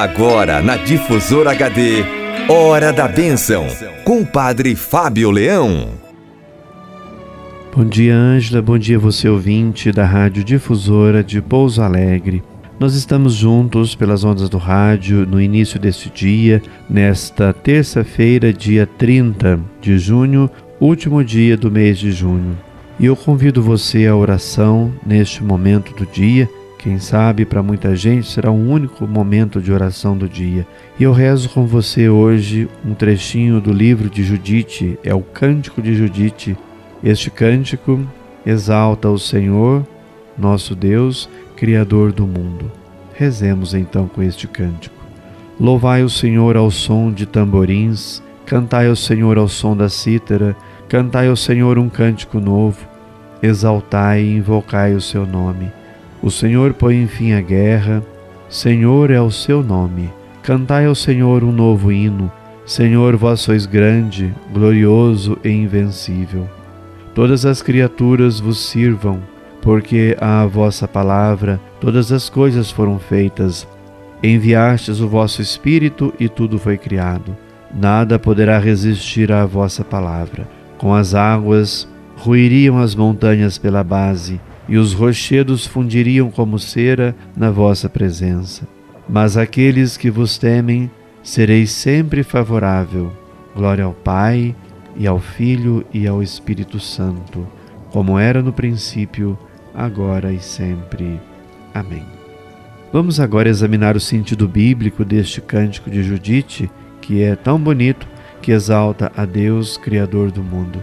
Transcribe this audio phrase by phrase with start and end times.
[0.00, 2.02] Agora na Difusora HD,
[2.48, 3.66] Hora da Bênção,
[4.02, 5.90] com o Padre Fábio Leão.
[7.76, 8.62] Bom dia, Ângela.
[8.62, 12.42] Bom dia, você ouvinte da Rádio Difusora de Pouso Alegre.
[12.78, 19.60] Nós estamos juntos pelas ondas do rádio no início deste dia, nesta terça-feira, dia 30
[19.82, 20.48] de junho,
[20.80, 22.56] último dia do mês de junho.
[22.98, 26.48] E eu convido você à oração neste momento do dia
[26.80, 30.66] quem sabe para muita gente será um único momento de oração do dia.
[30.98, 35.82] E eu rezo com você hoje um trechinho do livro de Judite, é o Cântico
[35.82, 36.56] de Judite.
[37.04, 38.00] Este cântico
[38.46, 39.86] exalta o Senhor,
[40.38, 42.72] nosso Deus, Criador do mundo.
[43.12, 44.96] Rezemos então com este cântico.
[45.60, 50.56] Louvai o Senhor ao som de tamborins, cantai ao Senhor ao som da cítara,
[50.88, 52.88] cantai ao Senhor um cântico novo,
[53.42, 55.79] exaltai e invocai o seu nome.
[56.22, 58.02] O Senhor põe fim à guerra,
[58.46, 60.10] Senhor é o seu nome.
[60.42, 62.30] Cantai ao Senhor um novo hino.
[62.66, 66.46] Senhor, vós sois grande, glorioso e invencível.
[67.14, 69.20] Todas as criaturas vos sirvam,
[69.62, 73.66] porque à vossa palavra todas as coisas foram feitas.
[74.22, 77.34] Enviastes o vosso Espírito e tudo foi criado.
[77.74, 80.46] Nada poderá resistir à vossa palavra.
[80.76, 84.38] Com as águas ruiriam as montanhas pela base
[84.70, 88.66] e os rochedos fundiriam como cera na vossa presença.
[89.08, 90.88] Mas aqueles que vos temem,
[91.22, 93.12] sereis sempre favorável.
[93.54, 94.54] Glória ao Pai,
[94.96, 97.46] e ao Filho e ao Espírito Santo,
[97.90, 99.38] como era no princípio,
[99.74, 101.20] agora e sempre.
[101.74, 102.04] Amém.
[102.92, 108.06] Vamos agora examinar o sentido bíblico deste cântico de Judite, que é tão bonito
[108.42, 110.82] que exalta a Deus, Criador do mundo.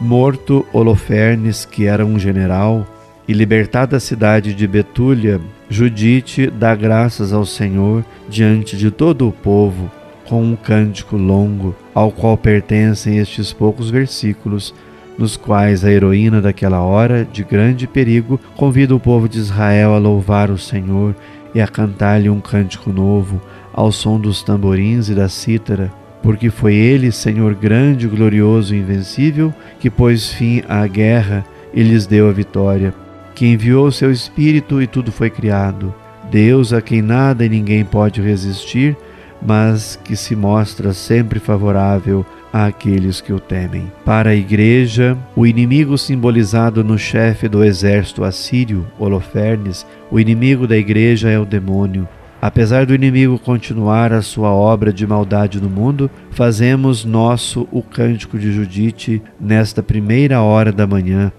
[0.00, 2.86] Morto Holofernes, que era um general,
[3.26, 9.32] e libertada a cidade de Betúlia, Judite dá graças ao Senhor diante de todo o
[9.32, 9.90] povo,
[10.28, 14.74] com um cântico longo, ao qual pertencem estes poucos versículos,
[15.16, 19.98] nos quais a heroína daquela hora de grande perigo convida o povo de Israel a
[19.98, 21.14] louvar o Senhor
[21.54, 23.40] e a cantar-lhe um cântico novo,
[23.72, 25.92] ao som dos tamborins e da cítara,
[26.22, 32.06] porque foi ele, Senhor grande, glorioso e invencível, que pôs fim à guerra e lhes
[32.06, 33.03] deu a vitória
[33.34, 35.94] que enviou seu Espírito e tudo foi criado.
[36.30, 38.96] Deus a quem nada e ninguém pode resistir,
[39.44, 43.90] mas que se mostra sempre favorável àqueles que o temem.
[44.04, 50.76] Para a igreja, o inimigo simbolizado no chefe do exército assírio, Holofernes, o inimigo da
[50.76, 52.08] igreja é o demônio.
[52.40, 58.38] Apesar do inimigo continuar a sua obra de maldade no mundo, fazemos nosso o cântico
[58.38, 61.32] de Judite nesta primeira hora da manhã,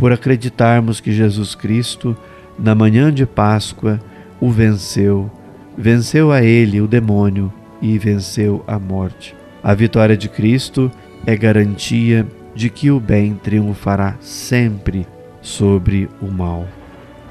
[0.00, 2.16] por acreditarmos que Jesus Cristo,
[2.58, 4.00] na manhã de Páscoa,
[4.40, 5.30] o venceu,
[5.76, 7.52] venceu a ele o demônio
[7.82, 9.36] e venceu a morte.
[9.62, 10.90] A vitória de Cristo
[11.26, 15.06] é garantia de que o bem triunfará sempre
[15.42, 16.66] sobre o mal.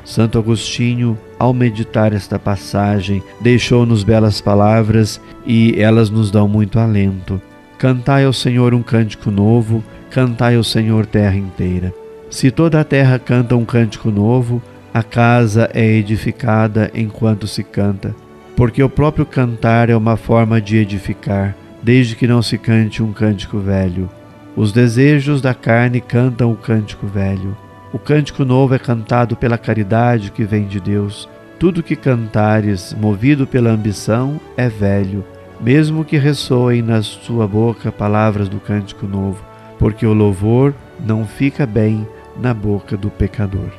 [0.05, 7.41] Santo Agostinho, ao meditar esta passagem, deixou-nos belas palavras e elas nos dão muito alento.
[7.79, 11.91] Cantai ao Senhor um cântico novo, cantai ao Senhor terra inteira.
[12.29, 14.61] Se toda a terra canta um cântico novo,
[14.93, 18.15] a casa é edificada enquanto se canta,
[18.55, 23.11] porque o próprio cantar é uma forma de edificar, desde que não se cante um
[23.11, 24.07] cântico velho.
[24.55, 27.57] Os desejos da carne cantam o cântico velho.
[27.91, 31.27] O cântico novo é cantado pela caridade que vem de Deus.
[31.57, 35.25] Tudo que cantares, movido pela ambição, é velho,
[35.59, 39.43] mesmo que ressoem na sua boca palavras do cântico novo,
[39.79, 42.07] porque o louvor não fica bem
[42.41, 43.69] na boca do pecador.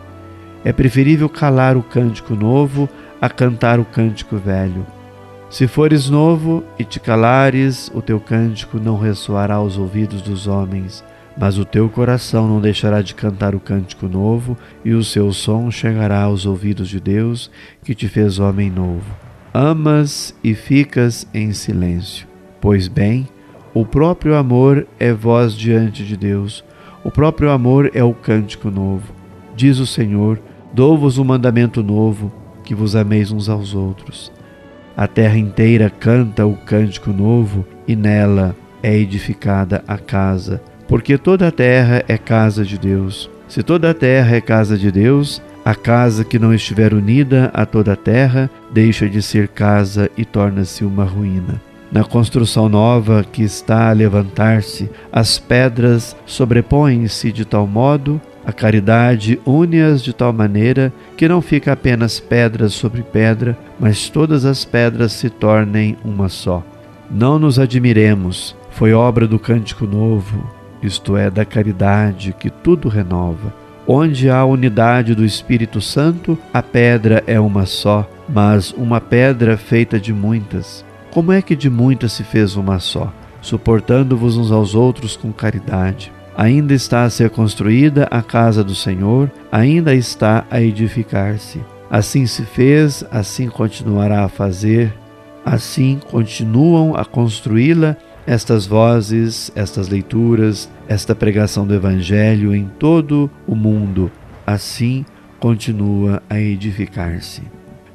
[0.65, 2.88] É preferível calar o cântico novo
[3.21, 4.87] a cantar o cântico velho.
[5.48, 11.03] Se fores novo e te calares, o teu cântico não ressoará aos ouvidos dos homens,
[11.37, 15.71] mas o teu coração não deixará de cantar o cântico novo, e o seu som
[15.71, 17.50] chegará aos ouvidos de Deus,
[17.82, 19.06] que te fez homem novo.
[19.53, 22.28] Amas e ficas em silêncio.
[22.60, 23.27] Pois bem,
[23.72, 26.63] o próprio amor é voz diante de Deus,
[27.03, 29.13] o próprio amor é o cântico novo.
[29.57, 30.39] Diz o Senhor:
[30.73, 32.33] Dou-vos um mandamento novo,
[32.65, 34.31] que vos ameis uns aos outros.
[34.97, 41.49] A terra inteira canta o cântico novo e nela é edificada a casa, porque toda
[41.49, 43.31] a terra é casa de Deus.
[43.49, 47.67] Se toda a terra é casa de Deus, a casa que não estiver unida a
[47.67, 51.61] toda a terra deixa de ser casa e torna-se uma ruína.
[51.91, 59.39] Na construção nova que está a levantar-se, as pedras sobrepõem-se de tal modo A caridade
[59.45, 65.13] une-as de tal maneira que não fica apenas pedra sobre pedra, mas todas as pedras
[65.13, 66.63] se tornem uma só.
[67.10, 70.42] Não nos admiremos, foi obra do Cântico Novo,
[70.83, 73.53] isto é, da caridade, que tudo renova.
[73.87, 80.01] Onde há unidade do Espírito Santo, a pedra é uma só, mas uma pedra feita
[80.01, 80.84] de muitas.
[81.10, 83.12] Como é que de muitas se fez uma só?
[83.42, 86.12] Suportando-vos uns aos outros com caridade.
[86.36, 91.60] Ainda está a ser construída a casa do Senhor, ainda está a edificar-se.
[91.91, 94.95] Assim se fez, assim continuará a fazer,
[95.45, 103.56] assim continuam a construí-la estas vozes, estas leituras, esta pregação do Evangelho em todo o
[103.56, 104.13] mundo.
[104.47, 105.04] Assim
[105.41, 107.42] continua a edificar-se.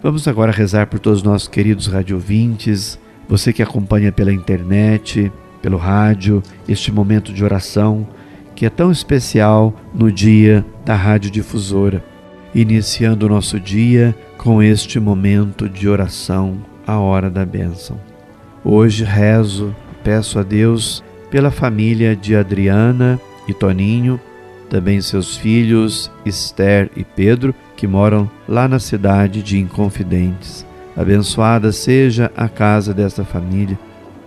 [0.03, 5.31] Vamos agora rezar por todos os nossos queridos radiovintes, você que acompanha pela internet,
[5.61, 8.07] pelo rádio, este momento de oração
[8.55, 12.03] que é tão especial no dia da Rádio Difusora,
[12.53, 16.57] iniciando o nosso dia com este momento de oração,
[16.87, 17.99] a hora da bênção.
[18.63, 24.19] Hoje rezo peço a Deus pela família de Adriana e Toninho,
[24.69, 30.65] também seus filhos Esther e Pedro, que moram lá na cidade de Inconfidentes.
[30.95, 33.77] Abençoada seja a casa desta família.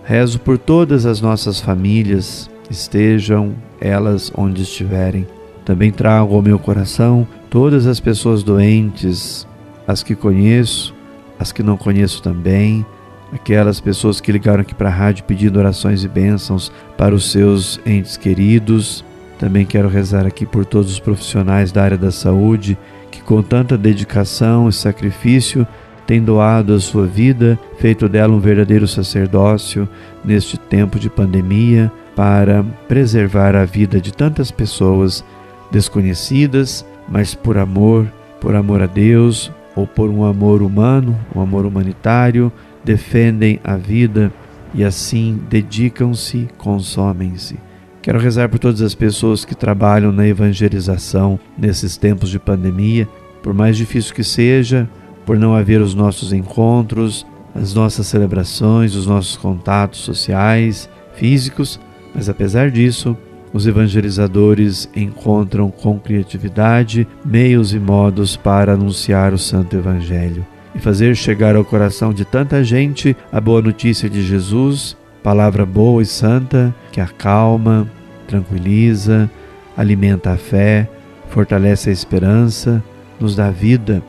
[0.03, 5.27] Rezo por todas as nossas famílias, estejam elas onde estiverem.
[5.65, 9.47] Também trago ao meu coração todas as pessoas doentes,
[9.87, 10.93] as que conheço,
[11.39, 12.85] as que não conheço também,
[13.31, 17.79] aquelas pessoas que ligaram aqui para a rádio pedindo orações e bênçãos para os seus
[17.85, 19.03] entes queridos.
[19.39, 22.77] Também quero rezar aqui por todos os profissionais da área da saúde
[23.09, 25.65] que, com tanta dedicação e sacrifício,
[26.09, 29.87] têm doado a sua vida, feito dela um verdadeiro sacerdócio
[30.25, 35.23] neste tempo de pandemia para preservar a vida de tantas pessoas
[35.69, 38.11] desconhecidas, mas por amor,
[38.41, 42.51] por amor a Deus ou por um amor humano, um amor humanitário,
[42.83, 44.33] defendem a vida
[44.73, 47.55] e assim dedicam-se, consomem-se.
[48.01, 53.07] Quero rezar por todas as pessoas que trabalham na evangelização nesses tempos de pandemia,
[53.43, 54.89] por mais difícil que seja,
[55.29, 57.23] por não haver os nossos encontros,
[57.53, 61.79] as nossas celebrações, os nossos contatos sociais, físicos,
[62.15, 63.15] mas apesar disso,
[63.53, 70.43] os evangelizadores encontram com criatividade meios e modos para anunciar o Santo Evangelho
[70.73, 76.01] e fazer chegar ao coração de tanta gente a boa notícia de Jesus, palavra boa
[76.01, 77.87] e santa que acalma,
[78.27, 79.29] tranquiliza,
[79.77, 80.89] alimenta a fé,
[81.29, 82.83] fortalece a esperança,
[83.19, 84.01] nos dá vida.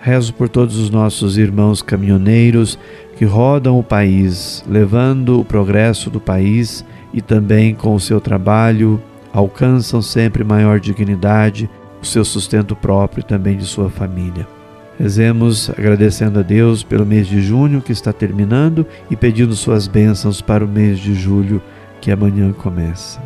[0.00, 2.78] Rezo por todos os nossos irmãos caminhoneiros
[3.16, 9.02] que rodam o país, levando o progresso do país e também com o seu trabalho
[9.32, 11.68] alcançam sempre maior dignidade,
[12.00, 14.46] o seu sustento próprio e também de sua família.
[14.98, 20.40] Rezemos agradecendo a Deus pelo mês de junho que está terminando e pedindo suas bênçãos
[20.40, 21.62] para o mês de julho
[22.00, 23.22] que amanhã começa.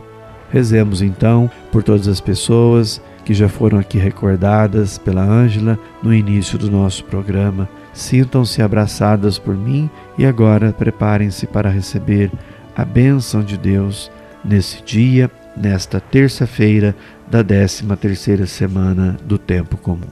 [0.50, 6.58] Rezemos então por todas as pessoas que já foram aqui recordadas pela Ângela no início
[6.58, 7.69] do nosso programa.
[7.92, 9.88] Sintam-se abraçadas por mim
[10.19, 12.30] e agora preparem-se para receber
[12.76, 14.10] a bênção de Deus
[14.44, 16.96] nesse dia, nesta terça-feira
[17.30, 20.10] da 13 terceira semana do tempo comum.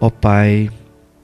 [0.00, 0.70] Ó Pai,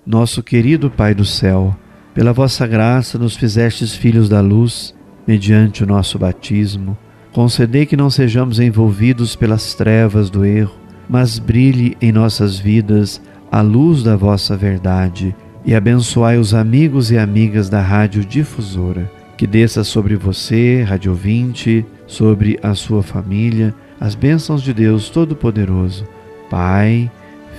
[0.07, 1.75] nosso querido Pai do céu,
[2.15, 4.95] pela vossa graça nos fizestes filhos da luz,
[5.27, 6.97] mediante o nosso batismo.
[7.33, 10.75] Concedei que não sejamos envolvidos pelas trevas do erro,
[11.09, 13.21] mas brilhe em nossas vidas
[13.51, 15.35] a luz da vossa verdade
[15.65, 19.11] e abençoai os amigos e amigas da Rádio Difusora.
[19.37, 26.07] Que desça sobre você, Rádio Ouvinte, sobre a sua família, as bênçãos de Deus Todo-Poderoso,
[26.49, 27.11] Pai,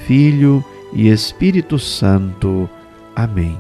[0.08, 0.64] Filho
[0.94, 2.70] e Espírito Santo.
[3.16, 3.58] Amém.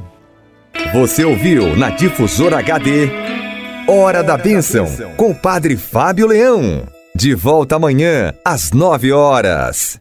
[0.93, 3.09] Você ouviu na Difusora HD
[3.87, 6.96] Hora da Bênção com o Padre Fábio Leão.
[7.19, 9.99] De volta amanhã às nove horas.